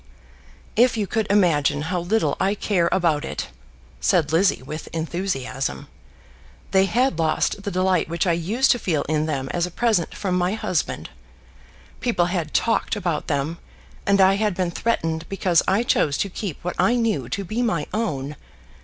"If 0.75 0.97
you 0.97 1.05
could 1.05 1.27
imagine 1.29 1.83
how 1.83 1.99
little 1.99 2.35
I 2.39 2.55
care 2.55 2.89
about 2.91 3.23
it!" 3.23 3.49
said 3.99 4.31
Lizzie 4.31 4.63
with 4.63 4.87
enthusiasm. 4.93 5.89
"They 6.71 6.85
had 6.85 7.19
lost 7.19 7.61
the 7.61 7.69
delight 7.69 8.09
which 8.09 8.25
I 8.25 8.31
used 8.31 8.71
to 8.71 8.79
feel 8.79 9.03
in 9.03 9.27
them 9.27 9.47
as 9.51 9.67
a 9.67 9.69
present 9.69 10.15
from 10.15 10.35
my 10.35 10.53
husband. 10.53 11.11
People 11.99 12.25
had 12.25 12.51
talked 12.51 12.95
about 12.95 13.27
them, 13.27 13.59
and 14.07 14.19
I 14.19 14.37
had 14.37 14.55
been 14.55 14.71
threatened 14.71 15.29
because 15.29 15.61
I 15.67 15.83
chose 15.83 16.17
to 16.17 16.29
keep 16.31 16.57
what 16.63 16.77
I 16.79 16.95
knew 16.95 17.29
to 17.29 17.43
be 17.43 17.61
my 17.61 17.85
own. 17.93 18.35